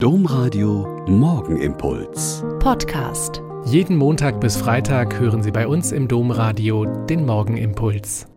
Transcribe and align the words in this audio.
Domradio 0.00 1.04
Morgenimpuls. 1.08 2.44
Podcast. 2.60 3.42
Jeden 3.64 3.96
Montag 3.96 4.40
bis 4.40 4.56
Freitag 4.56 5.18
hören 5.18 5.42
Sie 5.42 5.50
bei 5.50 5.66
uns 5.66 5.90
im 5.90 6.06
Domradio 6.06 6.84
den 7.06 7.26
Morgenimpuls. 7.26 8.28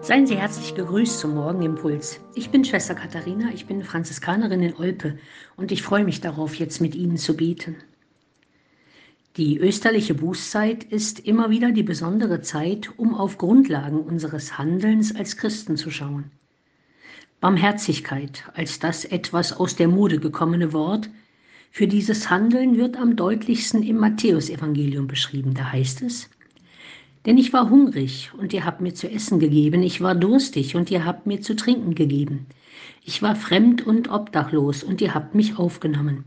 Seien 0.00 0.26
Sie 0.26 0.36
herzlich 0.38 0.74
gegrüßt 0.74 1.18
zum 1.18 1.34
Morgenimpuls. 1.34 2.18
Ich 2.34 2.48
bin 2.48 2.64
Schwester 2.64 2.94
Katharina, 2.94 3.50
ich 3.52 3.66
bin 3.66 3.82
Franziskanerin 3.82 4.62
in 4.62 4.74
Olpe 4.76 5.18
und 5.56 5.70
ich 5.70 5.82
freue 5.82 6.04
mich 6.04 6.22
darauf, 6.22 6.54
jetzt 6.54 6.80
mit 6.80 6.94
Ihnen 6.94 7.18
zu 7.18 7.36
beten. 7.36 7.76
Die 9.36 9.58
österliche 9.58 10.14
Bußzeit 10.14 10.82
ist 10.82 11.20
immer 11.20 11.50
wieder 11.50 11.72
die 11.72 11.82
besondere 11.82 12.40
Zeit, 12.40 12.88
um 12.96 13.14
auf 13.14 13.36
Grundlagen 13.36 14.00
unseres 14.00 14.56
Handelns 14.56 15.14
als 15.14 15.36
Christen 15.36 15.76
zu 15.76 15.90
schauen. 15.90 16.30
Barmherzigkeit 17.42 18.44
als 18.54 18.78
das 18.78 19.04
etwas 19.04 19.52
aus 19.52 19.74
der 19.74 19.88
Mode 19.88 20.20
gekommene 20.20 20.72
Wort. 20.72 21.10
Für 21.72 21.88
dieses 21.88 22.30
Handeln 22.30 22.76
wird 22.76 22.96
am 22.96 23.16
deutlichsten 23.16 23.82
im 23.82 23.96
Matthäusevangelium 23.96 25.08
beschrieben. 25.08 25.52
Da 25.52 25.72
heißt 25.72 26.02
es, 26.02 26.30
denn 27.26 27.36
ich 27.38 27.52
war 27.52 27.68
hungrig 27.68 28.30
und 28.38 28.52
ihr 28.52 28.64
habt 28.64 28.80
mir 28.80 28.94
zu 28.94 29.10
essen 29.10 29.40
gegeben, 29.40 29.82
ich 29.82 30.00
war 30.00 30.14
durstig 30.14 30.76
und 30.76 30.88
ihr 30.92 31.04
habt 31.04 31.26
mir 31.26 31.40
zu 31.40 31.56
trinken 31.56 31.96
gegeben, 31.96 32.46
ich 33.04 33.22
war 33.22 33.34
fremd 33.34 33.84
und 33.84 34.08
obdachlos 34.08 34.84
und 34.84 35.00
ihr 35.00 35.12
habt 35.12 35.34
mich 35.34 35.58
aufgenommen, 35.58 36.24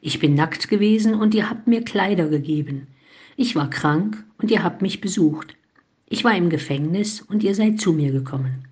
ich 0.00 0.20
bin 0.20 0.34
nackt 0.34 0.70
gewesen 0.70 1.14
und 1.14 1.34
ihr 1.34 1.50
habt 1.50 1.66
mir 1.66 1.84
Kleider 1.84 2.28
gegeben, 2.28 2.86
ich 3.36 3.56
war 3.56 3.68
krank 3.68 4.24
und 4.38 4.50
ihr 4.50 4.62
habt 4.62 4.80
mich 4.80 5.02
besucht, 5.02 5.54
ich 6.08 6.24
war 6.24 6.34
im 6.34 6.48
Gefängnis 6.48 7.20
und 7.20 7.42
ihr 7.44 7.54
seid 7.54 7.78
zu 7.78 7.92
mir 7.92 8.10
gekommen. 8.10 8.66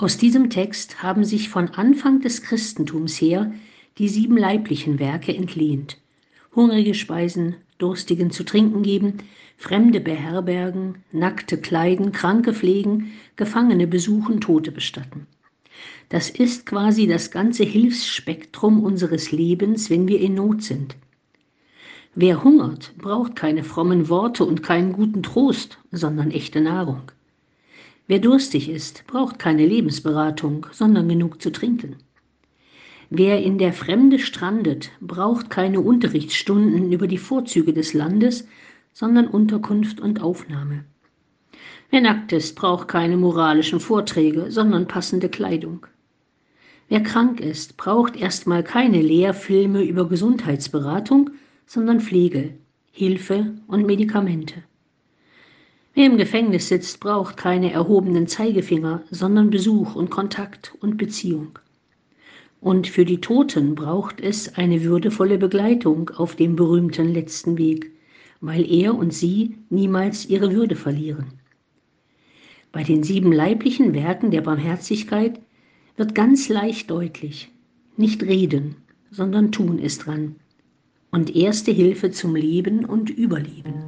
Aus 0.00 0.16
diesem 0.16 0.48
Text 0.48 1.02
haben 1.02 1.24
sich 1.24 1.48
von 1.48 1.70
Anfang 1.70 2.20
des 2.20 2.42
Christentums 2.42 3.20
her 3.20 3.52
die 3.98 4.08
sieben 4.08 4.36
leiblichen 4.36 5.00
Werke 5.00 5.34
entlehnt. 5.34 5.98
Hungrige 6.54 6.94
speisen, 6.94 7.56
Durstigen 7.78 8.30
zu 8.30 8.44
trinken 8.44 8.84
geben, 8.84 9.14
Fremde 9.56 9.98
beherbergen, 9.98 11.02
Nackte 11.10 11.58
kleiden, 11.58 12.12
Kranke 12.12 12.54
pflegen, 12.54 13.10
Gefangene 13.34 13.88
besuchen, 13.88 14.40
Tote 14.40 14.70
bestatten. 14.70 15.26
Das 16.10 16.30
ist 16.30 16.64
quasi 16.64 17.08
das 17.08 17.32
ganze 17.32 17.64
Hilfsspektrum 17.64 18.84
unseres 18.84 19.32
Lebens, 19.32 19.90
wenn 19.90 20.06
wir 20.06 20.20
in 20.20 20.36
Not 20.36 20.62
sind. 20.62 20.94
Wer 22.14 22.44
hungert, 22.44 22.92
braucht 22.98 23.34
keine 23.34 23.64
frommen 23.64 24.08
Worte 24.08 24.44
und 24.44 24.62
keinen 24.62 24.92
guten 24.92 25.24
Trost, 25.24 25.78
sondern 25.90 26.30
echte 26.30 26.60
Nahrung. 26.60 27.10
Wer 28.08 28.20
durstig 28.20 28.70
ist, 28.70 29.06
braucht 29.06 29.38
keine 29.38 29.66
Lebensberatung, 29.66 30.66
sondern 30.72 31.10
genug 31.10 31.42
zu 31.42 31.52
trinken. 31.52 31.96
Wer 33.10 33.42
in 33.42 33.58
der 33.58 33.74
Fremde 33.74 34.18
strandet, 34.18 34.90
braucht 35.02 35.50
keine 35.50 35.82
Unterrichtsstunden 35.82 36.90
über 36.90 37.06
die 37.06 37.18
Vorzüge 37.18 37.74
des 37.74 37.92
Landes, 37.92 38.48
sondern 38.94 39.28
Unterkunft 39.28 40.00
und 40.00 40.22
Aufnahme. 40.22 40.84
Wer 41.90 42.00
nackt 42.00 42.32
ist, 42.32 42.56
braucht 42.56 42.88
keine 42.88 43.18
moralischen 43.18 43.78
Vorträge, 43.78 44.50
sondern 44.50 44.88
passende 44.88 45.28
Kleidung. 45.28 45.86
Wer 46.88 47.02
krank 47.02 47.40
ist, 47.40 47.76
braucht 47.76 48.16
erstmal 48.16 48.64
keine 48.64 49.02
Lehrfilme 49.02 49.84
über 49.84 50.08
Gesundheitsberatung, 50.08 51.28
sondern 51.66 52.00
Pflege, 52.00 52.54
Hilfe 52.90 53.54
und 53.66 53.84
Medikamente. 53.84 54.62
Wer 55.98 56.06
im 56.06 56.16
Gefängnis 56.16 56.68
sitzt, 56.68 57.00
braucht 57.00 57.36
keine 57.36 57.72
erhobenen 57.72 58.28
Zeigefinger, 58.28 59.02
sondern 59.10 59.50
Besuch 59.50 59.96
und 59.96 60.10
Kontakt 60.10 60.72
und 60.78 60.96
Beziehung. 60.96 61.58
Und 62.60 62.86
für 62.86 63.04
die 63.04 63.20
Toten 63.20 63.74
braucht 63.74 64.20
es 64.20 64.54
eine 64.54 64.84
würdevolle 64.84 65.38
Begleitung 65.38 66.10
auf 66.10 66.36
dem 66.36 66.54
berühmten 66.54 67.12
letzten 67.12 67.58
Weg, 67.58 67.90
weil 68.40 68.64
er 68.70 68.94
und 68.94 69.12
sie 69.12 69.56
niemals 69.70 70.30
ihre 70.30 70.52
Würde 70.52 70.76
verlieren. 70.76 71.32
Bei 72.70 72.84
den 72.84 73.02
sieben 73.02 73.32
leiblichen 73.32 73.92
Werken 73.92 74.30
der 74.30 74.42
Barmherzigkeit 74.42 75.40
wird 75.96 76.14
ganz 76.14 76.48
leicht 76.48 76.92
deutlich, 76.92 77.50
nicht 77.96 78.22
reden, 78.22 78.76
sondern 79.10 79.50
tun 79.50 79.80
ist 79.80 80.06
dran 80.06 80.36
und 81.10 81.34
erste 81.34 81.72
Hilfe 81.72 82.12
zum 82.12 82.36
Leben 82.36 82.84
und 82.84 83.10
Überleben. 83.10 83.87